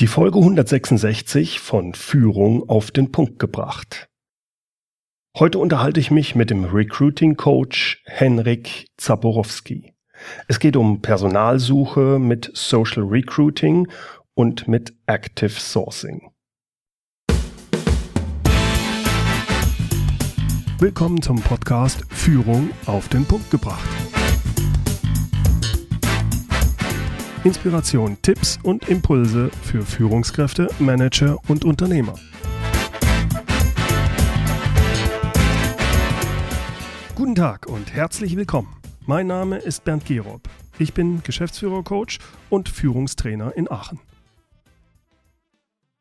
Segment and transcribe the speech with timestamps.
[0.00, 4.08] Die Folge 166 von Führung auf den Punkt gebracht.
[5.36, 9.94] Heute unterhalte ich mich mit dem Recruiting Coach Henrik Zaborowski.
[10.46, 13.88] Es geht um Personalsuche mit Social Recruiting
[14.34, 16.30] und mit Active Sourcing.
[20.78, 23.88] Willkommen zum Podcast Führung auf den Punkt gebracht.
[27.48, 32.12] Inspiration, Tipps und Impulse für Führungskräfte, Manager und Unternehmer.
[37.14, 38.68] Guten Tag und herzlich willkommen.
[39.06, 40.42] Mein Name ist Bernd Gerob.
[40.78, 42.18] Ich bin Geschäftsführer-Coach
[42.50, 43.98] und Führungstrainer in Aachen.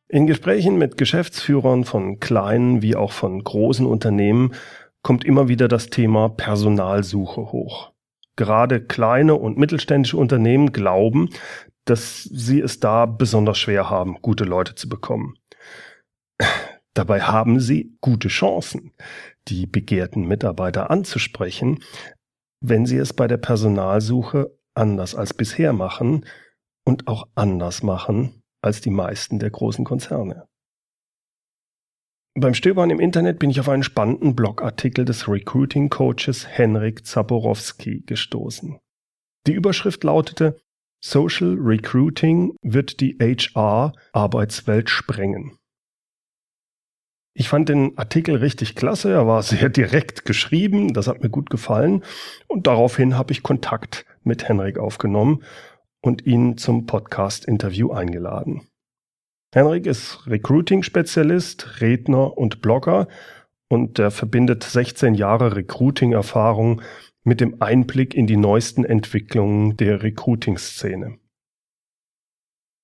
[0.10, 4.54] In Gesprächen mit Geschäftsführern von kleinen wie auch von großen Unternehmen
[5.02, 7.94] kommt immer wieder das Thema Personalsuche hoch.
[8.38, 11.30] Gerade kleine und mittelständische Unternehmen glauben,
[11.84, 15.36] dass sie es da besonders schwer haben, gute Leute zu bekommen.
[16.94, 18.94] Dabei haben sie gute Chancen,
[19.48, 21.84] die begehrten Mitarbeiter anzusprechen,
[22.62, 26.26] wenn sie es bei der Personalsuche anders als bisher machen
[26.86, 30.48] und auch anders machen als die meisten der großen Konzerne.
[32.40, 38.04] Beim Stöbern im Internet bin ich auf einen spannenden Blogartikel des Recruiting Coaches Henrik Zaborowski
[38.06, 38.78] gestoßen.
[39.48, 40.62] Die Überschrift lautete
[41.04, 45.58] Social Recruiting wird die HR-Arbeitswelt sprengen.
[47.34, 51.50] Ich fand den Artikel richtig klasse, er war sehr direkt geschrieben, das hat mir gut
[51.50, 52.04] gefallen
[52.46, 55.42] und daraufhin habe ich Kontakt mit Henrik aufgenommen
[56.02, 58.68] und ihn zum Podcast-Interview eingeladen.
[59.54, 63.08] Henrik ist Recruiting-Spezialist, Redner und Blogger
[63.70, 66.82] und er verbindet 16 Jahre Recruiting-Erfahrung
[67.24, 71.18] mit dem Einblick in die neuesten Entwicklungen der Recruiting-Szene.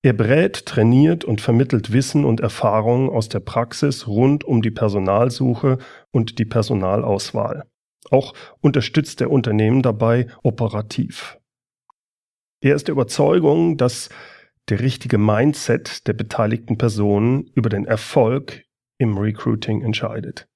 [0.06, 5.78] Er berät, trainiert und vermittelt Wissen und Erfahrungen aus der Praxis rund um die Personalsuche
[6.11, 7.66] und die Personalauswahl.
[8.09, 11.40] Auch unterstützt er Unternehmen dabei operativ.
[12.62, 14.09] Er ist der Überzeugung, dass
[14.69, 18.63] der richtige Mindset der beteiligten Personen über den Erfolg
[18.97, 20.47] im Recruiting entscheidet.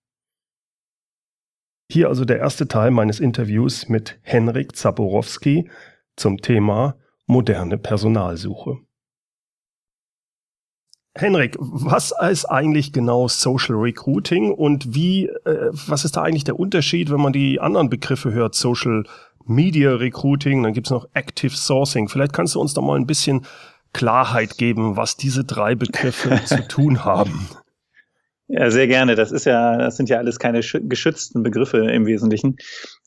[1.92, 5.70] Hier also der erste Teil meines Interviews mit Henrik Zaborowski
[6.16, 8.80] zum Thema moderne Personalsuche.
[11.16, 16.60] Henrik, was ist eigentlich genau Social Recruiting und wie, äh, was ist da eigentlich der
[16.60, 19.04] Unterschied, wenn man die anderen Begriffe hört, Social
[19.46, 22.08] Media Recruiting, dann gibt es noch Active Sourcing.
[22.08, 23.46] Vielleicht kannst du uns da mal ein bisschen
[23.98, 27.50] Klarheit geben, was diese drei Begriffe zu tun haben.
[28.50, 29.16] Ja, sehr gerne.
[29.16, 32.56] Das ist ja, das sind ja alles keine geschützten Begriffe im Wesentlichen.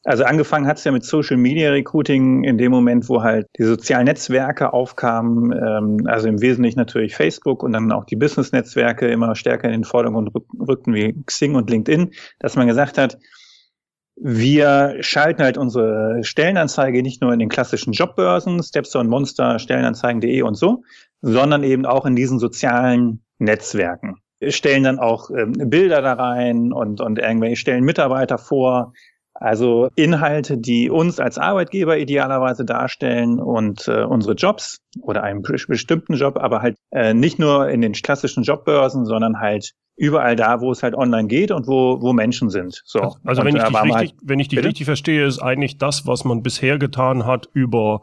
[0.05, 3.63] Also angefangen hat es ja mit Social Media Recruiting in dem Moment, wo halt die
[3.63, 9.35] sozialen Netzwerke aufkamen, ähm, also im Wesentlichen natürlich Facebook und dann auch die Business-Netzwerke immer
[9.37, 13.17] stärker in den Vordergrund rückten wie Xing und LinkedIn, dass man gesagt hat,
[14.23, 20.57] wir schalten halt unsere Stellenanzeige nicht nur in den klassischen Jobbörsen, Stepstone, Monster, Stellenanzeigen.de und
[20.57, 20.83] so,
[21.23, 24.17] sondern eben auch in diesen sozialen Netzwerken.
[24.39, 28.93] Wir stellen dann auch ähm, Bilder da rein und, und irgendwelche stellen Mitarbeiter vor.
[29.41, 36.15] Also Inhalte, die uns als Arbeitgeber idealerweise darstellen und äh, unsere Jobs oder einen bestimmten
[36.15, 40.71] Job, aber halt äh, nicht nur in den klassischen Jobbörsen, sondern halt überall da, wo
[40.71, 42.83] es halt online geht und wo, wo Menschen sind.
[42.85, 43.01] So.
[43.01, 46.07] Also, also wenn, ich dich richtig, halt, wenn ich dich richtig verstehe, ist eigentlich das,
[46.07, 48.03] was man bisher getan hat über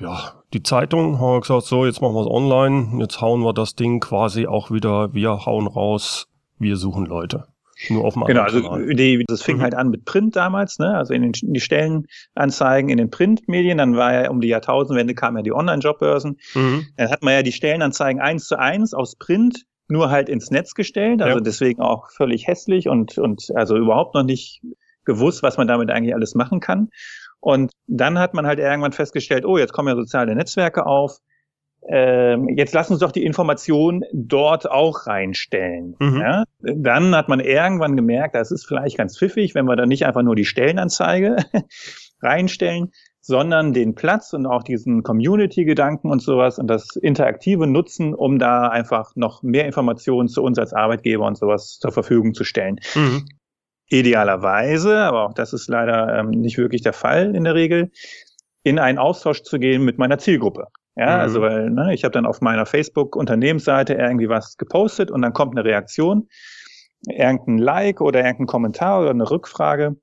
[0.00, 3.52] ja, die Zeitung, haben wir gesagt, so, jetzt machen wir es online, jetzt hauen wir
[3.52, 6.28] das Ding quasi auch wieder, wir hauen raus,
[6.58, 7.44] wir suchen Leute.
[7.90, 9.62] Nur auf dem Genau, also die, das fing mhm.
[9.62, 10.96] halt an mit Print damals, ne?
[10.96, 15.14] Also in, den, in die Stellenanzeigen in den Printmedien, dann war ja um die Jahrtausendwende
[15.14, 16.38] kamen ja die Online-Jobbörsen.
[16.54, 16.86] Mhm.
[16.96, 20.74] Dann hat man ja die Stellenanzeigen eins zu eins aus Print nur halt ins Netz
[20.74, 21.44] gestellt, also ja.
[21.44, 24.62] deswegen auch völlig hässlich und, und also überhaupt noch nicht
[25.04, 26.88] gewusst, was man damit eigentlich alles machen kann.
[27.40, 31.18] Und dann hat man halt irgendwann festgestellt, oh, jetzt kommen ja soziale Netzwerke auf.
[31.88, 35.94] Ähm, jetzt lass uns doch die Information dort auch reinstellen.
[36.00, 36.20] Mhm.
[36.20, 36.44] Ja?
[36.60, 40.22] Dann hat man irgendwann gemerkt, das ist vielleicht ganz pfiffig, wenn wir da nicht einfach
[40.22, 41.36] nur die Stellenanzeige
[42.22, 42.90] reinstellen,
[43.20, 48.68] sondern den Platz und auch diesen Community-Gedanken und sowas und das Interaktive nutzen, um da
[48.68, 52.78] einfach noch mehr Informationen zu uns als Arbeitgeber und sowas zur Verfügung zu stellen.
[52.94, 53.26] Mhm.
[53.88, 57.90] Idealerweise, aber auch das ist leider ähm, nicht wirklich der Fall in der Regel,
[58.66, 60.66] in einen Austausch zu gehen mit meiner Zielgruppe.
[60.96, 61.20] Ja, mhm.
[61.20, 65.56] also weil ne, ich habe dann auf meiner Facebook-Unternehmensseite irgendwie was gepostet und dann kommt
[65.56, 66.28] eine Reaktion,
[67.08, 69.94] irgendein Like oder irgendein Kommentar oder eine Rückfrage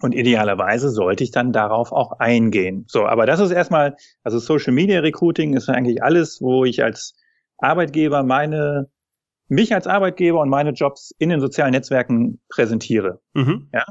[0.00, 2.86] und idealerweise sollte ich dann darauf auch eingehen.
[2.88, 3.94] So, aber das ist erstmal,
[4.24, 7.14] also Social Media Recruiting ist eigentlich alles, wo ich als
[7.58, 8.88] Arbeitgeber meine
[9.48, 13.20] mich als Arbeitgeber und meine Jobs in den sozialen Netzwerken präsentiere.
[13.32, 13.68] Mhm.
[13.72, 13.84] Ja,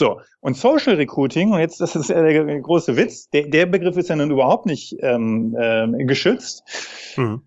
[0.00, 3.28] so und Social Recruiting und jetzt das ist der große Witz.
[3.30, 6.64] Der, der Begriff ist ja nun überhaupt nicht ähm, äh, geschützt.
[7.16, 7.42] Mhm.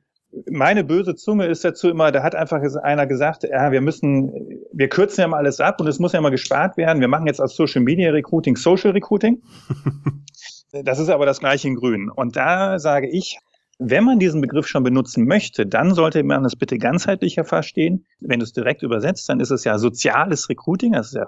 [0.50, 4.32] Meine böse Zunge ist dazu immer, da hat einfach einer gesagt, ja, wir müssen,
[4.72, 7.02] wir kürzen ja mal alles ab und es muss ja mal gespart werden.
[7.02, 9.44] Wir machen jetzt aus Social Media Recruiting Social Recruiting.
[10.72, 12.10] das ist aber das gleiche in Grün.
[12.10, 13.38] Und da sage ich,
[13.80, 18.06] wenn man diesen Begriff schon benutzen möchte, dann sollte man das bitte ganzheitlicher verstehen.
[18.20, 21.28] Wenn du es direkt übersetzt, dann ist es ja soziales Recruiting, das ist ja,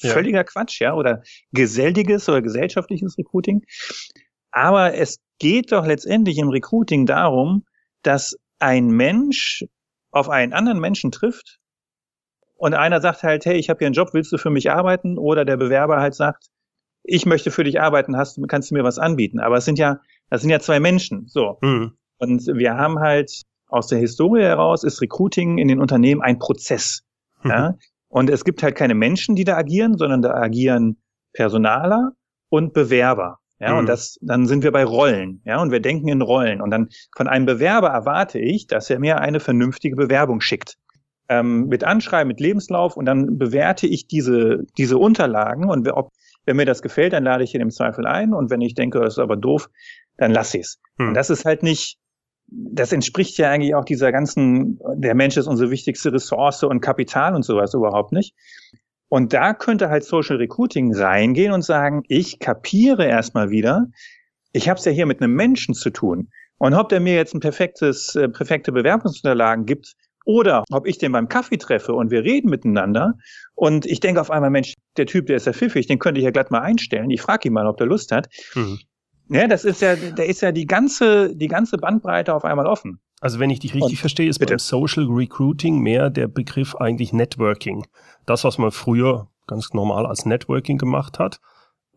[0.00, 0.10] ja.
[0.10, 3.64] völliger Quatsch, ja, oder geselliges oder gesellschaftliches Recruiting.
[4.50, 7.64] Aber es geht doch letztendlich im Recruiting darum,
[8.02, 9.64] dass ein Mensch
[10.10, 11.58] auf einen anderen Menschen trifft
[12.54, 15.18] und einer sagt halt, hey, ich habe hier einen Job, willst du für mich arbeiten?
[15.18, 16.46] Oder der Bewerber halt sagt,
[17.02, 19.40] ich möchte für dich arbeiten, hast, kannst du mir was anbieten?
[19.40, 20.00] Aber es sind ja
[20.30, 21.26] das sind ja zwei Menschen.
[21.28, 21.58] So.
[21.60, 21.96] Mhm.
[22.18, 27.02] Und wir haben halt aus der Historie heraus ist Recruiting in den Unternehmen ein Prozess.
[27.42, 27.50] Mhm.
[27.50, 27.74] Ja?
[28.14, 30.98] Und es gibt halt keine Menschen, die da agieren, sondern da agieren
[31.32, 32.12] Personaler
[32.48, 33.40] und Bewerber.
[33.58, 33.78] Ja, mhm.
[33.80, 35.42] und das, dann sind wir bei Rollen.
[35.44, 36.60] Ja, und wir denken in Rollen.
[36.60, 40.76] Und dann von einem Bewerber erwarte ich, dass er mir eine vernünftige Bewerbung schickt.
[41.28, 46.12] Ähm, mit Anschreiben, mit Lebenslauf und dann bewerte ich diese, diese Unterlagen und ob,
[46.44, 49.00] wenn mir das gefällt, dann lade ich ihn im Zweifel ein und wenn ich denke,
[49.00, 49.70] das ist aber doof,
[50.18, 50.78] dann lass ich's.
[50.98, 51.08] Hm.
[51.08, 51.98] Und das ist halt nicht,
[52.46, 57.34] das entspricht ja eigentlich auch dieser ganzen, der Mensch ist unsere wichtigste Ressource und Kapital
[57.34, 58.34] und sowas überhaupt nicht.
[59.08, 63.86] Und da könnte halt Social Recruiting reingehen und sagen, ich kapiere erstmal wieder,
[64.52, 66.30] ich habe es ja hier mit einem Menschen zu tun.
[66.58, 69.94] Und ob der mir jetzt ein perfektes, äh, perfekte Bewerbungsunterlagen gibt
[70.24, 73.14] oder ob ich den beim Kaffee treffe und wir reden miteinander
[73.54, 76.24] und ich denke auf einmal, Mensch, der Typ, der ist ja pfiffig, den könnte ich
[76.24, 77.10] ja glatt mal einstellen.
[77.10, 78.28] Ich frage ihn mal, ob der Lust hat.
[78.54, 78.78] Mhm.
[79.28, 83.00] Ja, das ist ja, da ist ja die ganze, die ganze Bandbreite auf einmal offen.
[83.20, 84.52] Also wenn ich dich richtig Und, verstehe, ist bitte.
[84.52, 87.86] beim Social Recruiting mehr der Begriff eigentlich Networking.
[88.26, 91.40] Das, was man früher ganz normal als Networking gemacht hat,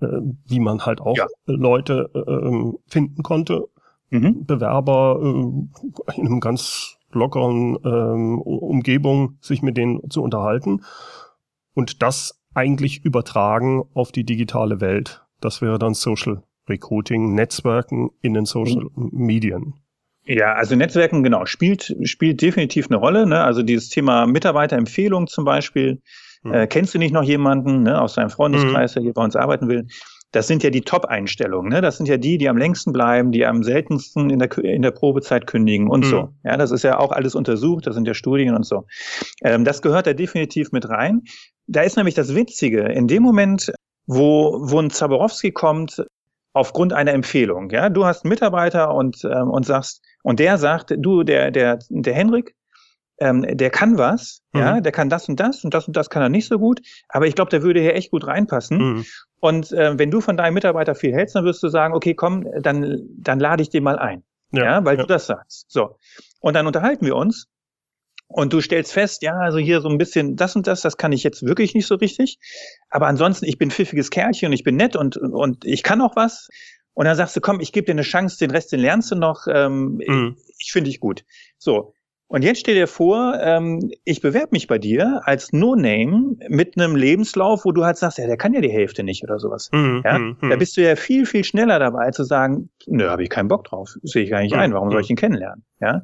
[0.01, 0.07] äh,
[0.45, 1.27] wie man halt auch ja.
[1.45, 3.67] Leute äh, ähm, finden konnte,
[4.09, 4.45] mhm.
[4.45, 10.83] Bewerber äh, in einem ganz lockeren ähm, Umgebung sich mit denen zu unterhalten
[11.73, 15.25] und das eigentlich übertragen auf die digitale Welt.
[15.41, 19.75] Das wäre dann Social Recruiting, Netzwerken in den Social Medien.
[20.27, 23.25] Ja, also Netzwerken, genau, spielt, spielt definitiv eine Rolle.
[23.25, 23.41] Ne?
[23.41, 26.01] Also dieses Thema Mitarbeiterempfehlung zum Beispiel.
[26.43, 26.53] Mhm.
[26.53, 28.93] Äh, kennst du nicht noch jemanden ne, aus deinem Freundeskreis, mhm.
[28.95, 29.87] der hier bei uns arbeiten will?
[30.33, 31.71] Das sind ja die Top-Einstellungen.
[31.71, 31.79] Ne?
[31.79, 34.91] Das sind ja die, die am längsten bleiben, die am seltensten in der, in der
[34.91, 36.09] Probezeit kündigen und mhm.
[36.09, 36.29] so.
[36.43, 38.83] Ja, das ist ja auch alles untersucht, das sind ja Studien und so.
[39.41, 41.21] Ähm, das gehört da definitiv mit rein.
[41.67, 43.71] Da ist nämlich das Witzige, in dem Moment,
[44.05, 46.05] wo, wo ein Zaborowski kommt,
[46.57, 47.69] aufgrund einer Empfehlung.
[47.69, 51.79] Ja, du hast einen Mitarbeiter und ähm, und sagst und der sagt, du der der
[51.89, 52.55] der Henrik,
[53.19, 54.59] ähm, der kann was, mhm.
[54.59, 56.81] ja, der kann das und das und das und das kann er nicht so gut,
[57.09, 58.77] aber ich glaube, der würde hier echt gut reinpassen.
[58.77, 59.05] Mhm.
[59.39, 62.45] Und äh, wenn du von deinem Mitarbeiter viel hältst, dann wirst du sagen, okay, komm,
[62.61, 65.03] dann dann lade ich den mal ein, ja, ja weil ja.
[65.03, 65.65] du das sagst.
[65.69, 65.97] So
[66.39, 67.47] und dann unterhalten wir uns
[68.27, 71.11] und du stellst fest, ja, also hier so ein bisschen das und das, das kann
[71.11, 72.39] ich jetzt wirklich nicht so richtig.
[72.89, 76.15] Aber ansonsten, ich bin pfiffiges Kerlchen und ich bin nett und, und ich kann auch
[76.15, 76.49] was.
[76.93, 79.15] Und dann sagst du, komm, ich gebe dir eine Chance, den Rest, den lernst du
[79.15, 79.47] noch.
[79.47, 80.37] Ähm, mhm.
[80.47, 81.23] Ich, ich finde dich gut.
[81.57, 81.93] So.
[82.29, 86.97] Und jetzt stell dir vor, ähm, ich bewerbe mich bei dir als No-Name mit einem
[86.97, 89.69] Lebenslauf, wo du halt sagst, ja, der kann ja die Hälfte nicht oder sowas.
[89.71, 90.19] Mhm, ja?
[90.19, 93.47] Mhm, da bist du ja viel, viel schneller dabei zu sagen, nö, habe ich keinen
[93.47, 95.63] Bock drauf, sehe ich gar nicht mhm, ein, warum soll ich ihn kennenlernen?
[95.79, 96.03] Ja?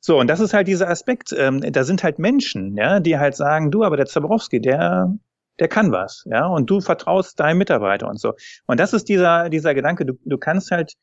[0.00, 3.34] So, und das ist halt dieser Aspekt, ähm, da sind halt Menschen, ja, die halt
[3.34, 5.12] sagen, du, aber der Zaborowski, der,
[5.58, 8.34] der kann was, ja, und du vertraust deinem Mitarbeiter und so.
[8.66, 10.94] Und das ist dieser, dieser Gedanke, du, du kannst halt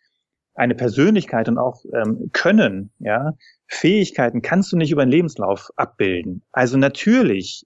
[0.55, 3.33] eine Persönlichkeit und auch ähm, Können, ja,
[3.67, 6.43] Fähigkeiten kannst du nicht über den Lebenslauf abbilden.
[6.51, 7.65] Also natürlich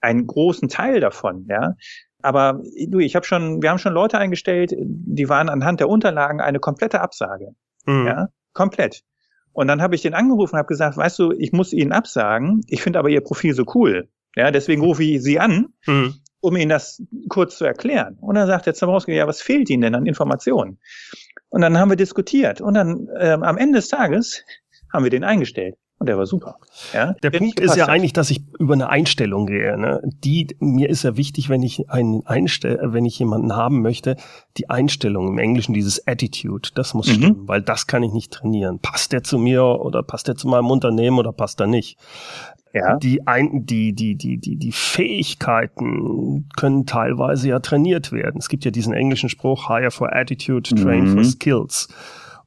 [0.00, 1.74] einen großen Teil davon, ja.
[2.22, 6.40] Aber du, ich habe schon, wir haben schon Leute eingestellt, die waren anhand der Unterlagen
[6.40, 7.50] eine komplette Absage.
[7.86, 8.06] Mhm.
[8.06, 9.02] Ja, komplett.
[9.56, 12.60] Und dann habe ich den angerufen und habe gesagt, weißt du, ich muss Ihnen absagen,
[12.68, 14.06] ich finde aber Ihr Profil so cool.
[14.36, 16.12] Ja, deswegen rufe ich Sie an, mhm.
[16.40, 18.18] um Ihnen das kurz zu erklären.
[18.20, 20.78] Und dann sagt der Zabrowski, ja, was fehlt Ihnen denn an Informationen?
[21.48, 22.60] Und dann haben wir diskutiert.
[22.60, 24.44] Und dann ähm, am Ende des Tages
[24.92, 25.76] haben wir den eingestellt.
[25.98, 26.58] Und der war super.
[26.92, 27.14] Ja?
[27.22, 29.78] Der Punkt ist ja eigentlich, dass ich über eine Einstellung gehe.
[29.78, 30.02] Ne?
[30.22, 34.16] Die mir ist ja wichtig, wenn ich einen einstell, wenn ich jemanden haben möchte,
[34.58, 37.12] die Einstellung im Englischen dieses Attitude, das muss mhm.
[37.12, 38.78] stimmen, weil das kann ich nicht trainieren.
[38.78, 41.98] Passt der zu mir oder passt der zu meinem Unternehmen oder passt er nicht?
[42.74, 42.98] Ja.
[42.98, 48.36] Die, ein, die, die, die, die, die Fähigkeiten können teilweise ja trainiert werden.
[48.38, 51.12] Es gibt ja diesen englischen Spruch, hire for attitude, train mhm.
[51.14, 51.88] for skills.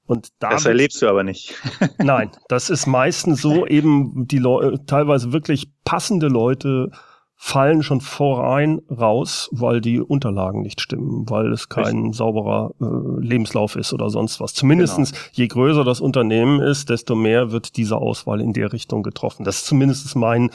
[0.09, 1.53] Und damit, das erlebst du aber nicht.
[1.99, 6.89] nein, das ist meistens so eben die Leute, teilweise wirklich passende Leute
[7.35, 12.15] fallen schon vorein raus, weil die Unterlagen nicht stimmen, weil es kein Richtig.
[12.15, 12.85] sauberer äh,
[13.21, 14.55] Lebenslauf ist oder sonst was.
[14.55, 15.23] Zumindestens genau.
[15.33, 19.43] je größer das Unternehmen ist, desto mehr wird diese Auswahl in der Richtung getroffen.
[19.43, 20.49] Das ist zumindest mein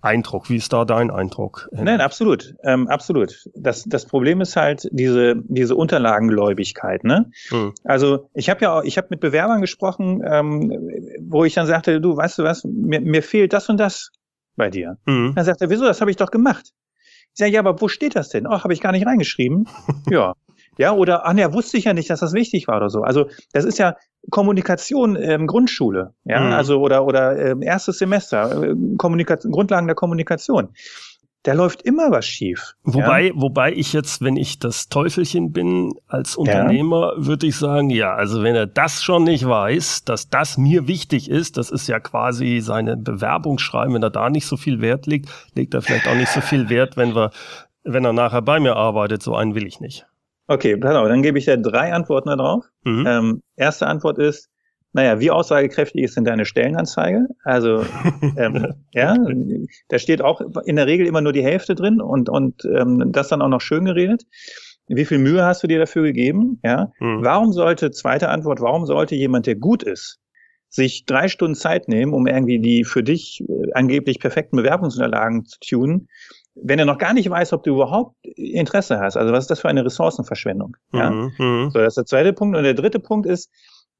[0.00, 0.48] Eindruck.
[0.48, 1.68] Wie ist da dein Eindruck?
[1.72, 3.48] Nein, absolut, ähm, absolut.
[3.54, 7.04] Das, das Problem ist halt diese, diese Unterlagengläubigkeit.
[7.04, 7.30] Ne?
[7.48, 7.74] Hm.
[7.84, 10.72] Also ich habe ja auch, ich habe mit Bewerbern gesprochen, ähm,
[11.20, 14.10] wo ich dann sagte, du weißt du was, mir, mir fehlt das und das
[14.56, 14.98] bei dir.
[15.06, 15.32] Mhm.
[15.34, 16.72] Dann sagt er, wieso, das habe ich doch gemacht.
[17.32, 18.46] Ich sage, ja, aber wo steht das denn?
[18.46, 19.68] Oh, habe ich gar nicht reingeschrieben.
[20.10, 20.34] ja.
[20.78, 23.02] Ja, oder, ach ne, wusste ich ja nicht, dass das wichtig war oder so.
[23.02, 23.96] Also das ist ja
[24.30, 26.52] Kommunikation ähm, Grundschule, ja, mhm.
[26.52, 30.70] also oder oder ähm, erstes Semester, äh, Kommunikation, Grundlagen der Kommunikation
[31.44, 32.74] da läuft immer was schief.
[32.82, 33.32] Wobei, ja?
[33.34, 37.26] wobei ich jetzt, wenn ich das Teufelchen bin als Unternehmer, ja.
[37.26, 41.30] würde ich sagen, ja, also wenn er das schon nicht weiß, dass das mir wichtig
[41.30, 45.30] ist, das ist ja quasi seine Bewerbungsschreiben, wenn er da nicht so viel Wert legt,
[45.54, 47.30] legt er vielleicht auch nicht so viel Wert, wenn wir,
[47.84, 49.22] wenn er nachher bei mir arbeitet.
[49.22, 50.06] So einen will ich nicht.
[50.48, 52.64] Okay, pass auf, dann gebe ich dir drei Antworten darauf.
[52.84, 53.04] Mhm.
[53.06, 54.48] Ähm, erste Antwort ist,
[54.94, 57.28] naja, wie aussagekräftig ist denn deine Stellenanzeige?
[57.44, 57.84] Also,
[58.36, 59.14] ähm, ja,
[59.88, 63.28] da steht auch in der Regel immer nur die Hälfte drin und, und ähm, das
[63.28, 64.24] dann auch noch schön geredet.
[64.86, 66.60] Wie viel Mühe hast du dir dafür gegeben?
[66.64, 66.92] Ja.
[66.98, 67.22] Mhm.
[67.22, 70.18] Warum sollte, zweite Antwort, warum sollte jemand, der gut ist,
[70.70, 75.58] sich drei Stunden Zeit nehmen, um irgendwie die für dich äh, angeblich perfekten Bewerbungsunterlagen zu
[75.60, 76.08] tunen,
[76.62, 79.16] wenn er noch gar nicht weiß, ob du überhaupt Interesse hast?
[79.16, 80.76] Also was ist das für eine Ressourcenverschwendung?
[80.92, 81.10] Ja?
[81.10, 81.32] Mhm.
[81.38, 81.70] mhm.
[81.70, 82.56] So, das ist der zweite Punkt.
[82.56, 83.50] Und der dritte Punkt ist,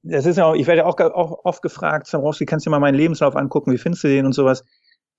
[0.02, 2.72] das ist ja auch, ich werde ja auch, auch oft gefragt, Zambrowski, kannst du dir
[2.72, 4.64] mal meinen Lebenslauf angucken, wie findest du den und sowas?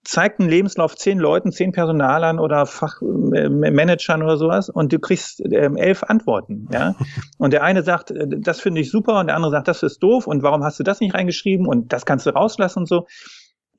[0.05, 5.75] Zeigt einen Lebenslauf zehn Leuten, zehn Personalern oder Fachmanagern oder sowas und du kriegst ähm,
[5.75, 6.95] elf Antworten, ja.
[7.37, 10.01] Und der eine sagt, äh, das finde ich super und der andere sagt, das ist
[10.01, 13.07] doof und warum hast du das nicht reingeschrieben und das kannst du rauslassen und so.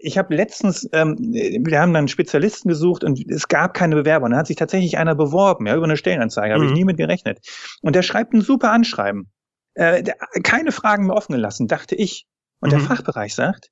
[0.03, 4.31] Ich habe letztens, ähm, wir haben dann einen Spezialisten gesucht und es gab keine Bewerbung.
[4.31, 6.71] Da hat sich tatsächlich einer beworben, ja, über eine Stellenanzeige, habe mhm.
[6.71, 7.41] ich nie mit gerechnet.
[7.83, 9.31] Und der schreibt ein super Anschreiben
[9.75, 10.03] äh,
[10.43, 12.27] keine Fragen mehr offen gelassen, dachte ich.
[12.61, 12.79] Und mhm.
[12.79, 13.71] der Fachbereich sagt,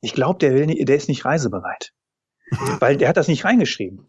[0.00, 1.92] ich glaube, der will der ist nicht reisebereit.
[2.78, 4.06] Weil der hat das nicht reingeschrieben.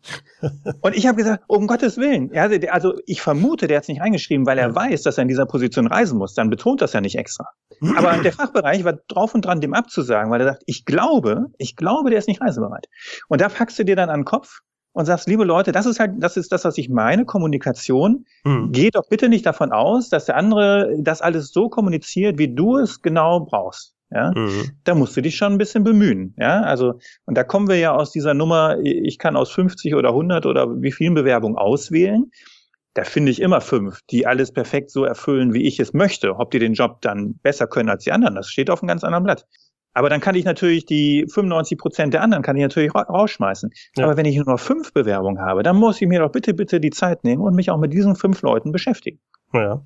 [0.82, 2.32] Und ich habe gesagt, um Gottes Willen.
[2.70, 5.46] Also ich vermute, der hat es nicht reingeschrieben, weil er weiß, dass er in dieser
[5.46, 6.34] Position reisen muss.
[6.34, 7.50] Dann betont das ja nicht extra.
[7.96, 11.76] Aber der Fachbereich war drauf und dran, dem abzusagen, weil er sagt, ich glaube, ich
[11.76, 12.88] glaube, der ist nicht reisebereit.
[13.30, 14.62] Und da packst du dir dann an den Kopf,
[14.94, 18.26] und sagst, liebe Leute, das ist halt, das ist das, was ich meine, Kommunikation.
[18.44, 18.72] Hm.
[18.72, 22.78] Geht doch bitte nicht davon aus, dass der andere das alles so kommuniziert, wie du
[22.78, 23.96] es genau brauchst.
[24.14, 24.72] Ja, mhm.
[24.84, 26.36] da musst du dich schon ein bisschen bemühen.
[26.38, 30.10] Ja, also, und da kommen wir ja aus dieser Nummer, ich kann aus 50 oder
[30.10, 32.32] 100 oder wie vielen Bewerbungen auswählen.
[32.94, 36.36] Da finde ich immer fünf, die alles perfekt so erfüllen, wie ich es möchte.
[36.36, 39.04] Ob die den Job dann besser können als die anderen, das steht auf einem ganz
[39.04, 39.48] anderen Blatt.
[39.96, 43.72] Aber dann kann ich natürlich die 95 Prozent der anderen kann ich natürlich rausschmeißen.
[43.96, 44.06] Ja.
[44.06, 46.80] Aber wenn ich nur noch fünf Bewerbungen habe, dann muss ich mir doch bitte, bitte
[46.80, 49.20] die Zeit nehmen und mich auch mit diesen fünf Leuten beschäftigen.
[49.54, 49.84] Ja.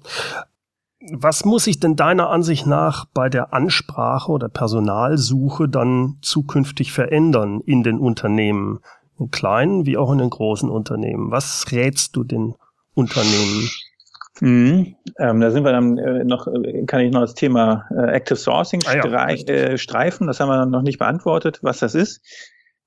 [1.00, 7.62] Was muss sich denn deiner Ansicht nach bei der Ansprache oder Personalsuche dann zukünftig verändern
[7.66, 8.80] in den Unternehmen,
[9.20, 11.30] in kleinen wie auch in den großen Unternehmen?
[11.30, 12.56] Was rätst du den
[12.96, 13.70] Unternehmen?
[14.42, 14.96] Mhm.
[15.20, 18.36] Ähm, da sind wir dann äh, noch, äh, kann ich noch das Thema äh, Active
[18.36, 20.28] Sourcing ah, ja, äh, streifen.
[20.28, 22.22] Das haben wir noch nicht beantwortet, was das ist.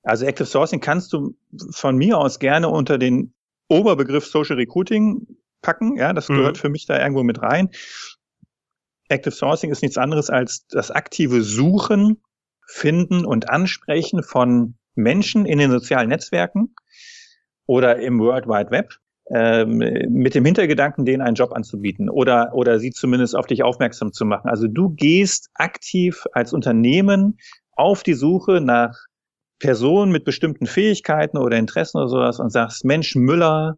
[0.03, 1.35] Also Active Sourcing kannst du
[1.71, 3.33] von mir aus gerne unter den
[3.67, 5.27] Oberbegriff Social Recruiting
[5.61, 5.97] packen.
[5.97, 6.37] Ja, das mhm.
[6.37, 7.69] gehört für mich da irgendwo mit rein.
[9.09, 12.21] Active Sourcing ist nichts anderes als das aktive Suchen,
[12.65, 16.73] Finden und Ansprechen von Menschen in den sozialen Netzwerken
[17.65, 18.93] oder im World Wide Web
[19.29, 19.77] ähm,
[20.09, 24.25] mit dem Hintergedanken, denen einen Job anzubieten oder, oder sie zumindest auf dich aufmerksam zu
[24.25, 24.49] machen.
[24.49, 27.37] Also du gehst aktiv als Unternehmen
[27.73, 28.97] auf die Suche nach
[29.59, 33.77] Personen mit bestimmten Fähigkeiten oder Interessen oder sowas und sagst, Mensch, Müller,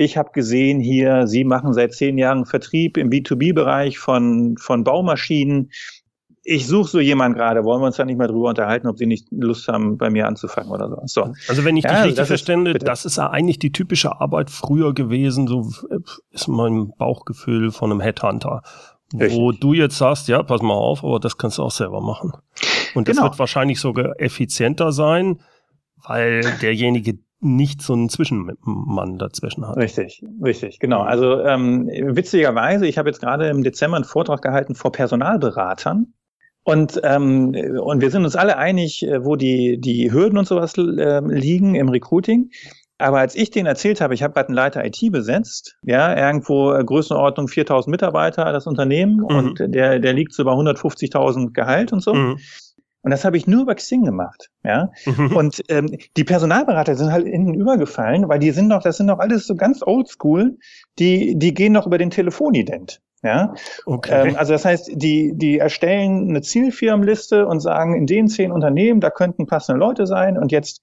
[0.00, 5.70] ich habe gesehen hier, Sie machen seit zehn Jahren Vertrieb im B2B-Bereich von, von Baumaschinen
[6.50, 9.04] ich suche so jemanden gerade, wollen wir uns da nicht mal drüber unterhalten, ob Sie
[9.04, 11.02] nicht Lust haben, bei mir anzufangen oder so.
[11.04, 11.32] so.
[11.46, 14.48] Also wenn ich dich ja, richtig verstände, ist, das ist ja eigentlich die typische Arbeit
[14.48, 15.70] früher gewesen, so
[16.30, 18.62] ist mein Bauchgefühl von einem Headhunter.
[19.12, 19.38] Richtig.
[19.38, 22.32] Wo du jetzt sagst, ja, pass mal auf, aber das kannst du auch selber machen.
[22.94, 23.28] Und das genau.
[23.28, 25.40] wird wahrscheinlich sogar effizienter sein,
[26.06, 29.76] weil derjenige nicht so einen Zwischenmann dazwischen hat.
[29.76, 31.02] Richtig, richtig, genau.
[31.02, 36.14] Also ähm, witzigerweise, ich habe jetzt gerade im Dezember einen Vortrag gehalten vor Personalberatern
[36.68, 40.76] und, ähm, und wir sind uns alle einig, äh, wo die, die Hürden und sowas
[40.76, 42.50] äh, liegen im Recruiting.
[42.98, 46.74] Aber als ich denen erzählt habe, ich habe gerade einen Leiter IT besetzt, ja, irgendwo
[46.74, 49.24] äh, Größenordnung 4000 Mitarbeiter, das Unternehmen, mhm.
[49.24, 52.12] und der, der liegt so bei 150.000 Gehalt und so.
[52.12, 52.38] Mhm.
[53.08, 54.92] Und das habe ich nur über Xing gemacht, ja.
[55.06, 55.34] Mhm.
[55.34, 59.18] Und ähm, die Personalberater sind halt hinten übergefallen, weil die sind doch, das sind doch
[59.18, 60.58] alles so ganz oldschool,
[60.98, 63.00] die, die gehen noch über den Telefonident.
[63.22, 63.54] Ja,
[63.86, 64.28] okay.
[64.28, 69.00] Ähm, also das heißt, die, die erstellen eine Zielfirmenliste und sagen, in den zehn Unternehmen,
[69.00, 70.82] da könnten passende Leute sein und jetzt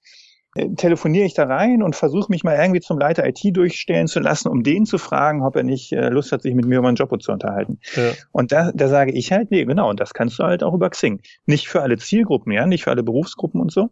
[0.76, 4.48] telefoniere ich da rein und versuche mich mal irgendwie zum Leiter IT durchstellen zu lassen,
[4.48, 6.96] um den zu fragen, ob er nicht äh, Lust hat, sich mit mir über einen
[6.96, 7.78] Job zu unterhalten.
[7.94, 8.12] Ja.
[8.32, 10.90] Und da, da sage ich halt, nee, genau, und das kannst du halt auch über
[10.90, 11.20] Xing.
[11.46, 13.90] Nicht für alle Zielgruppen, ja, nicht für alle Berufsgruppen und so,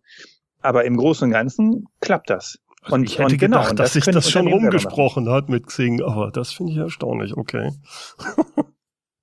[0.61, 2.59] aber im Großen und Ganzen klappt das.
[2.83, 6.03] Also und ich hätte und genau, gedacht, dass sich das schon rumgesprochen hat mit Xing,
[6.03, 7.71] aber das finde ich erstaunlich, okay.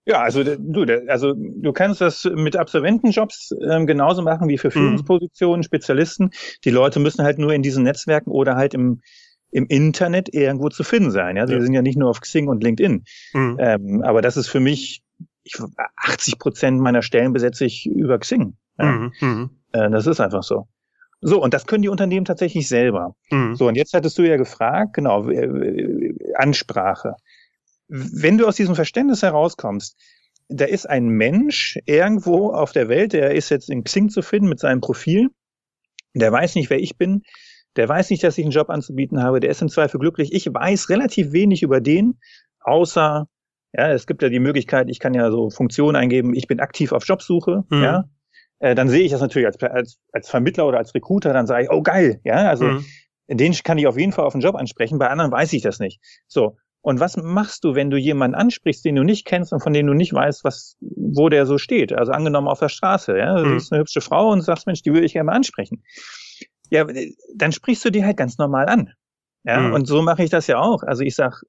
[0.06, 4.72] Ja, also du, also du kannst das mit Absolventenjobs ähm, genauso machen wie für mhm.
[4.72, 6.32] Führungspositionen, Spezialisten.
[6.66, 9.02] Die Leute müssen halt nur in diesen Netzwerken oder halt im
[9.52, 11.36] im Internet irgendwo zu finden sein.
[11.36, 11.62] Ja, sie ja.
[11.62, 13.04] sind ja nicht nur auf Xing und LinkedIn.
[13.34, 13.58] Mhm.
[13.60, 15.04] Ähm, aber das ist für mich
[15.44, 15.58] ich,
[15.98, 18.56] 80 Prozent meiner Stellen besetze ich über Xing.
[18.80, 18.86] Ja.
[18.86, 19.12] Mhm.
[19.20, 19.50] mhm.
[19.74, 20.68] Äh, das ist einfach so.
[21.24, 23.16] So, und das können die Unternehmen tatsächlich selber.
[23.30, 23.56] Mhm.
[23.56, 25.28] So, und jetzt hattest du ja gefragt, genau,
[26.36, 27.16] Ansprache.
[27.94, 29.98] Wenn du aus diesem Verständnis herauskommst,
[30.48, 34.48] da ist ein Mensch irgendwo auf der Welt, der ist jetzt in Xing zu finden
[34.48, 35.28] mit seinem Profil,
[36.14, 37.24] der weiß nicht, wer ich bin,
[37.76, 40.32] der weiß nicht, dass ich einen Job anzubieten habe, der ist im Zweifel glücklich.
[40.32, 42.18] Ich weiß relativ wenig über den,
[42.62, 43.28] außer,
[43.74, 46.94] ja, es gibt ja die Möglichkeit, ich kann ja so Funktionen eingeben, ich bin aktiv
[46.94, 47.84] auf Jobsuche, mhm.
[47.84, 48.06] ja,
[48.60, 51.66] äh, dann sehe ich das natürlich als, als, als Vermittler oder als Recruiter, dann sage
[51.66, 52.86] ich, oh geil, ja, also mhm.
[53.28, 55.80] den kann ich auf jeden Fall auf den Job ansprechen, bei anderen weiß ich das
[55.80, 56.00] nicht.
[56.28, 56.56] So.
[56.82, 59.86] Und was machst du, wenn du jemanden ansprichst, den du nicht kennst und von dem
[59.86, 61.94] du nicht weißt, was, wo der so steht?
[61.94, 63.60] Also angenommen auf der Straße, ja, du mhm.
[63.60, 65.84] siehst eine hübsche Frau und sagst, Mensch, die würde ich gerne mal ansprechen.
[66.72, 66.86] Ja,
[67.36, 68.94] dann sprichst du die halt ganz normal an.
[69.44, 69.74] Ja, mhm.
[69.74, 70.84] und so mache ich das ja auch.
[70.84, 71.44] Also ich sag,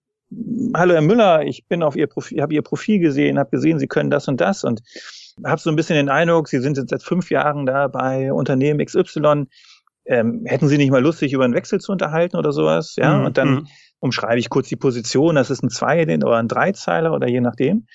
[0.74, 3.88] hallo Herr Müller, ich bin auf Ihr Profil, habe Ihr Profil gesehen, habe gesehen, Sie
[3.88, 4.82] können das und das und
[5.44, 8.84] habe so ein bisschen den Eindruck, Sie sind jetzt seit fünf Jahren da bei Unternehmen
[8.84, 9.46] XY.
[10.04, 12.96] Ähm, hätten Sie nicht mal Lust, sich über einen Wechsel zu unterhalten oder sowas?
[12.96, 13.24] Ja, mhm.
[13.26, 13.66] und dann mhm.
[14.02, 15.36] Umschreibe ich kurz die Position.
[15.36, 17.86] Das ist ein Zwei- oder ein Dreizeiler oder je nachdem.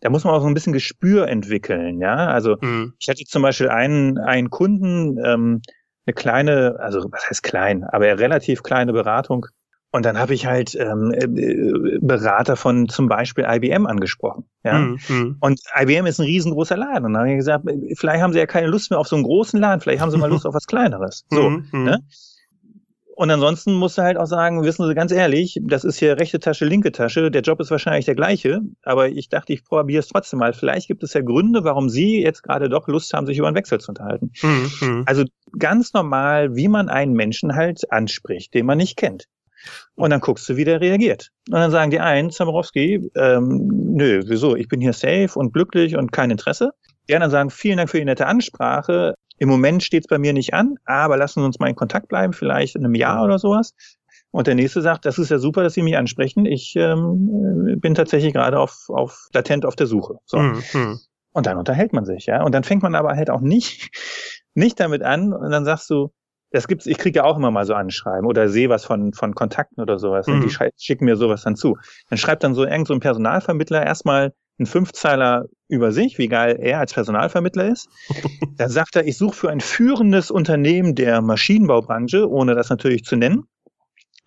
[0.00, 2.00] Da muss man auch so ein bisschen Gespür entwickeln.
[2.00, 2.94] Ja, also mhm.
[3.00, 5.62] ich hatte zum Beispiel einen, einen Kunden, ähm,
[6.06, 9.46] eine kleine, also was heißt klein, aber relativ kleine Beratung
[9.90, 14.44] und dann habe ich halt ähm, äh, Berater von zum Beispiel IBM angesprochen.
[14.62, 14.78] Ja?
[14.78, 15.36] Mhm, mhm.
[15.40, 17.06] Und IBM ist ein riesengroßer Laden.
[17.06, 17.64] Und dann habe ich gesagt,
[17.96, 20.18] vielleicht haben sie ja keine Lust mehr auf so einen großen Laden, vielleicht haben sie
[20.18, 21.24] mal Lust auf was Kleineres.
[21.30, 21.48] So.
[21.48, 22.04] Mhm, mhm, ne?
[23.18, 26.38] Und ansonsten musst du halt auch sagen, wissen Sie ganz ehrlich, das ist hier rechte
[26.38, 30.06] Tasche, linke Tasche, der Job ist wahrscheinlich der gleiche, aber ich dachte, ich probiere es
[30.06, 30.52] trotzdem mal.
[30.52, 33.56] Vielleicht gibt es ja Gründe, warum Sie jetzt gerade doch Lust haben, sich über einen
[33.56, 34.30] Wechsel zu unterhalten.
[34.40, 35.02] Mhm, mhm.
[35.06, 35.24] Also
[35.58, 39.24] ganz normal, wie man einen Menschen halt anspricht, den man nicht kennt.
[39.96, 41.30] Und dann guckst du, wie der reagiert.
[41.48, 44.54] Und dann sagen die einen, Zamarowski, ähm, nö, wieso?
[44.54, 46.70] Ich bin hier safe und glücklich und kein Interesse.
[47.08, 49.14] Die anderen sagen, vielen Dank für die nette Ansprache.
[49.38, 52.08] Im Moment steht es bei mir nicht an, aber lassen Sie uns mal in Kontakt
[52.08, 53.74] bleiben, vielleicht in einem Jahr oder sowas.
[54.30, 56.44] Und der nächste sagt, das ist ja super, dass Sie mich ansprechen.
[56.44, 60.18] Ich ähm, bin tatsächlich gerade auf, auf latent auf der Suche.
[60.26, 60.38] So.
[60.38, 60.98] Mhm.
[61.32, 62.42] Und dann unterhält man sich, ja.
[62.42, 63.90] Und dann fängt man aber halt auch nicht,
[64.54, 66.10] nicht damit an und dann sagst du,
[66.50, 69.34] das gibt's, ich kriege ja auch immer mal so Anschreiben oder sehe was von, von
[69.34, 70.26] Kontakten oder sowas.
[70.26, 70.34] Mhm.
[70.34, 71.76] Und die schicken mir sowas dann zu.
[72.08, 76.58] Dann schreibt dann so irgend so ein Personalvermittler erstmal einen Fünfzeiler über sich, wie geil
[76.60, 77.88] er als Personalvermittler ist.
[78.56, 83.16] Dann sagt er, ich suche für ein führendes Unternehmen der Maschinenbaubranche, ohne das natürlich zu
[83.16, 83.44] nennen.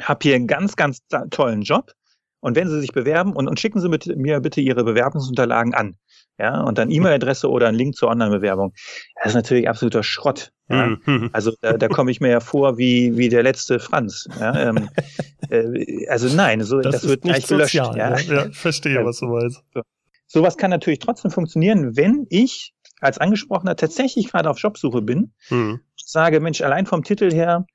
[0.01, 0.99] Hab hier einen ganz, ganz
[1.29, 1.93] tollen Job.
[2.39, 5.95] Und wenn Sie sich bewerben und, und schicken Sie mit mir bitte Ihre Bewerbungsunterlagen an.
[6.39, 8.73] Ja, und dann E-Mail-Adresse oder ein Link zur Online-Bewerbung.
[9.15, 10.51] Das ist natürlich absoluter Schrott.
[10.69, 10.97] Ja?
[11.05, 11.29] Mhm.
[11.33, 14.27] Also da, da komme ich mir ja vor wie, wie der letzte Franz.
[14.39, 14.69] Ja?
[14.69, 14.89] Ähm,
[15.49, 17.73] äh, also nein, so, das, das wird nicht gelöscht.
[17.73, 18.17] Sozial, ja?
[18.17, 19.61] ja, verstehe, was du meinst.
[19.75, 19.81] So.
[20.31, 25.81] Sowas kann natürlich trotzdem funktionieren, wenn ich als Angesprochener tatsächlich gerade auf Jobsuche bin, mhm.
[25.97, 27.65] sage, Mensch, allein vom Titel her,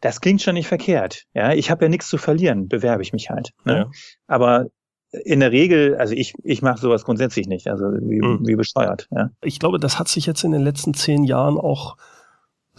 [0.00, 1.24] das klingt schon nicht verkehrt.
[1.34, 3.50] Ja, ich habe ja nichts zu verlieren, bewerbe ich mich halt.
[3.64, 3.74] Ne?
[3.74, 3.90] Ja.
[4.28, 4.66] Aber
[5.10, 8.46] in der Regel, also ich, ich mache sowas grundsätzlich nicht, also wie, mhm.
[8.46, 9.08] wie besteuert.
[9.10, 9.30] Ja.
[9.42, 11.96] Ich glaube, das hat sich jetzt in den letzten zehn Jahren auch,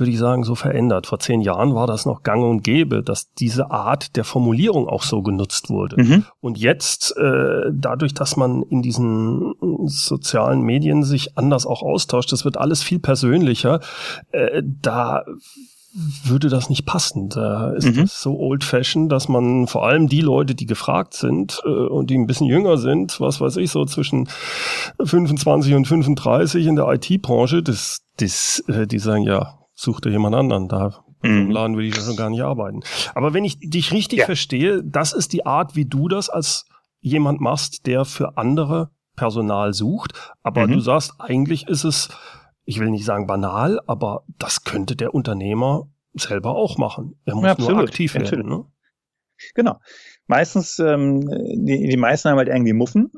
[0.01, 1.07] würde ich sagen, so verändert.
[1.07, 5.03] Vor zehn Jahren war das noch gang und gäbe, dass diese Art der Formulierung auch
[5.03, 6.03] so genutzt wurde.
[6.03, 6.25] Mhm.
[6.41, 9.53] Und jetzt, äh, dadurch, dass man in diesen
[9.85, 13.79] sozialen Medien sich anders auch austauscht, das wird alles viel persönlicher,
[14.31, 15.23] äh, da
[16.23, 17.29] würde das nicht passen.
[17.29, 18.01] Da ist mhm.
[18.01, 22.17] das so old-fashioned, dass man vor allem die Leute, die gefragt sind äh, und die
[22.17, 24.29] ein bisschen jünger sind, was weiß ich, so zwischen
[25.03, 30.35] 25 und 35 in der IT-Branche, das, das, äh, die sagen, ja, such dir jemand
[30.35, 30.67] anderen.
[30.67, 32.81] Da so einem Laden will ich schon gar nicht arbeiten.
[33.13, 34.25] Aber wenn ich dich richtig ja.
[34.25, 36.65] verstehe, das ist die Art, wie du das als
[36.99, 40.13] jemand machst, der für andere Personal sucht.
[40.41, 40.73] Aber mhm.
[40.73, 42.09] du sagst, eigentlich ist es,
[42.65, 47.19] ich will nicht sagen banal, aber das könnte der Unternehmer selber auch machen.
[47.25, 48.47] Er muss ja, nur aktiv werden.
[48.47, 48.65] Ne?
[49.55, 49.79] Genau.
[50.27, 53.11] Meistens, ähm, die, die meisten haben halt irgendwie Muffen.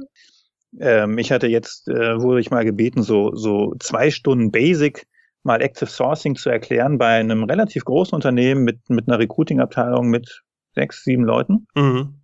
[0.79, 5.07] Ähm, ich hatte jetzt, äh, wurde ich mal gebeten, so, so zwei Stunden Basic
[5.43, 10.43] mal Active Sourcing zu erklären bei einem relativ großen Unternehmen mit, mit einer Recruiting-Abteilung mit
[10.73, 11.67] sechs, sieben Leuten.
[11.75, 12.21] Mhm.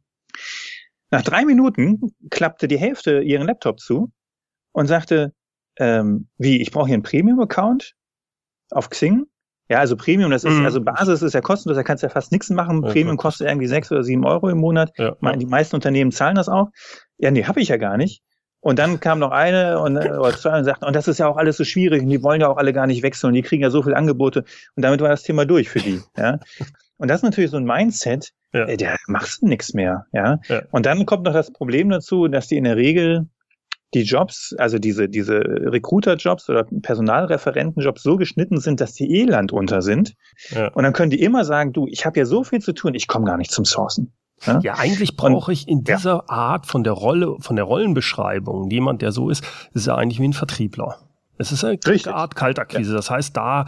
[1.12, 4.12] Nach drei Minuten klappte die Hälfte ihren Laptop zu
[4.72, 5.34] und sagte,
[5.78, 7.94] ähm, wie, ich brauche hier einen Premium-Account
[8.72, 9.26] auf Xing?
[9.70, 10.66] Ja, also Premium, das ist, mhm.
[10.66, 12.80] also Basis ist ja kostenlos, da kannst du ja fast nichts machen.
[12.80, 12.94] Okay.
[12.94, 14.92] Premium kostet irgendwie sechs oder sieben Euro im Monat.
[14.98, 15.16] Ja.
[15.36, 16.70] Die meisten Unternehmen zahlen das auch.
[17.18, 18.24] Ja, nee, habe ich ja gar nicht.
[18.62, 21.28] Und dann kam noch eine und, äh, oder zwei und sagten, und das ist ja
[21.28, 23.64] auch alles so schwierig und die wollen ja auch alle gar nicht wechseln, die kriegen
[23.64, 24.44] ja so viele Angebote
[24.76, 26.02] und damit war das Thema durch für die.
[26.18, 26.40] Ja.
[26.98, 28.66] Und das ist natürlich so ein Mindset, ja.
[28.66, 30.06] Der machst du nichts mehr.
[30.12, 30.40] Ja?
[30.48, 30.64] ja.
[30.72, 33.28] Und dann kommt noch das Problem dazu, dass die in der Regel
[33.94, 39.82] die Jobs, also diese, diese Recruiter-Jobs oder Personalreferenten-Jobs so geschnitten sind, dass die eh landunter
[39.82, 40.16] sind.
[40.50, 40.68] Ja.
[40.70, 43.08] Und dann können die immer sagen, du, ich habe ja so viel zu tun, ich
[43.08, 44.14] komme gar nicht zum Sourcen.
[44.46, 46.24] Ja, ja eigentlich brauche ich in dieser ja.
[46.28, 50.28] Art von der Rolle, von der Rollenbeschreibung, jemand, der so ist, ist ja eigentlich wie
[50.28, 50.98] ein Vertriebler.
[51.38, 52.14] Es ist eine Richtig.
[52.14, 52.92] Art Kaltakquise.
[52.92, 52.98] Ja.
[52.98, 53.66] Das heißt, da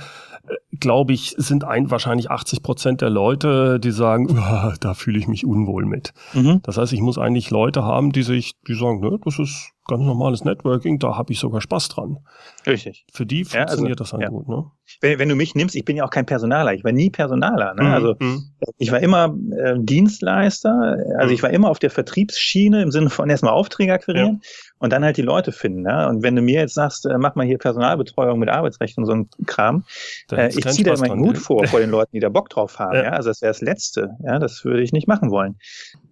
[0.80, 4.28] glaube ich, sind ein, wahrscheinlich 80 Prozent der Leute, die sagen,
[4.80, 6.14] da fühle ich mich unwohl mit.
[6.34, 6.62] Mhm.
[6.64, 10.04] Das heißt, ich muss eigentlich Leute haben, die sich, die sagen, ne, das ist ganz
[10.04, 12.20] normales Networking, da habe ich sogar Spaß dran.
[12.66, 13.06] Richtig.
[13.14, 14.30] Für die funktioniert ja, also, das dann ja.
[14.30, 14.66] gut, ne?
[15.00, 17.74] Wenn, wenn du mich nimmst, ich bin ja auch kein Personaler, ich war nie Personaler.
[17.76, 17.84] Ne?
[17.84, 17.92] Mhm.
[17.92, 18.44] Also mhm.
[18.78, 21.34] ich war immer äh, Dienstleister, also mhm.
[21.34, 24.42] ich war immer auf der Vertriebsschiene im Sinne von erstmal Aufträge akquirieren.
[24.42, 25.86] Ja und dann halt die Leute finden.
[25.86, 26.10] Ja?
[26.10, 29.14] Und wenn du mir jetzt sagst, äh, mach mal hier Personalbetreuung mit Arbeitsrecht und so
[29.14, 29.86] ein Kram,
[30.32, 32.98] äh, ich ziehe da meinen Hut vor vor den Leuten, die da Bock drauf haben.
[32.98, 34.18] Also das wäre das Letzte.
[34.26, 35.58] Ja, das würde ich nicht machen wollen.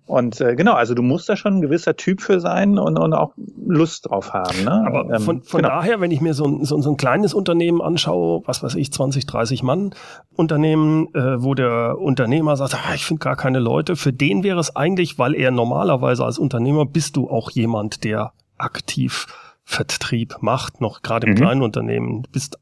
[0.09, 3.13] Und äh, genau, also du musst da schon ein gewisser Typ für sein und, und
[3.13, 3.33] auch
[3.67, 4.63] Lust drauf haben.
[4.63, 4.83] Ne?
[4.87, 5.69] Aber ähm, von, von genau.
[5.75, 8.91] daher, wenn ich mir so ein, so, so ein kleines Unternehmen anschaue, was weiß ich,
[8.91, 9.91] 20, 30 Mann
[10.35, 14.59] Unternehmen, äh, wo der Unternehmer sagt, ah, ich finde gar keine Leute, für den wäre
[14.59, 19.27] es eigentlich, weil er normalerweise als Unternehmer bist du auch jemand, der aktiv
[19.63, 21.37] Vertrieb macht, noch gerade im mhm.
[21.37, 22.23] kleinen Unternehmen.
[22.31, 22.57] Bist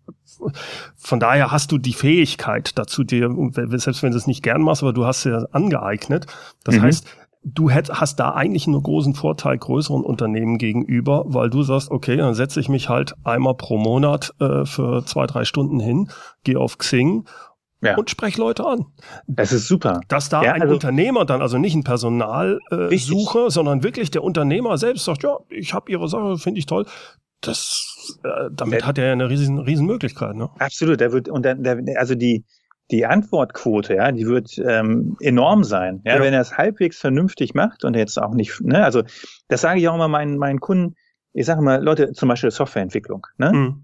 [0.98, 4.84] von daher hast du die Fähigkeit dazu, dir, selbst wenn du es nicht gern machst,
[4.84, 6.28] aber du hast ja angeeignet.
[6.66, 6.82] Das mhm.
[6.82, 7.08] heißt,
[7.54, 12.18] du hätt, hast da eigentlich einen großen Vorteil größeren Unternehmen gegenüber, weil du sagst, okay,
[12.18, 16.10] dann setze ich mich halt einmal pro Monat äh, für zwei, drei Stunden hin,
[16.44, 17.26] gehe auf Xing
[17.82, 17.96] ja.
[17.96, 18.86] und sprech Leute an.
[19.28, 20.02] Das ist super.
[20.08, 24.24] Dass da ja, ein also, Unternehmer dann, also nicht ein Personalsucher, äh, sondern wirklich der
[24.24, 26.86] Unternehmer selbst sagt, ja, ich habe ihre Sache, finde ich toll.
[27.42, 30.36] Das, äh, damit der, hat er ja eine riesen, riesen Möglichkeit.
[30.36, 30.50] Ne?
[30.60, 31.00] Absolut.
[31.00, 32.44] Der wird und der, der, also die
[32.92, 36.02] die Antwortquote, ja, die wird ähm, enorm sein.
[36.06, 36.22] Ja, ja.
[36.22, 39.04] wenn er es halbwegs vernünftig macht und jetzt auch nicht, ne, also
[39.48, 40.96] das sage ich auch immer meinen meinen Kunden.
[41.34, 43.52] Ich sage mal, Leute, zum Beispiel Softwareentwicklung, ne?
[43.54, 43.84] Mhm.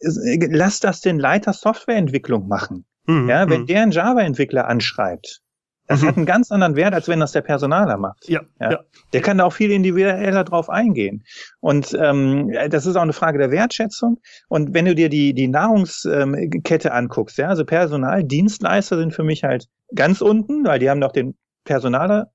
[0.00, 2.84] Lass das den Leiter Softwareentwicklung machen.
[3.06, 3.66] Mhm, ja, wenn mhm.
[3.66, 5.42] der einen Java-Entwickler anschreibt,
[5.88, 6.06] das mhm.
[6.06, 8.28] hat einen ganz anderen Wert, als wenn das der Personaler macht.
[8.28, 8.72] Ja, ja.
[8.72, 8.80] ja.
[9.14, 11.24] Der kann da auch viel individueller drauf eingehen.
[11.60, 14.20] Und ähm, das ist auch eine Frage der Wertschätzung.
[14.48, 19.44] Und wenn du dir die, die Nahrungskette anguckst, ja, also Personal, Dienstleister sind für mich
[19.44, 22.30] halt ganz unten, weil die haben noch den Personaler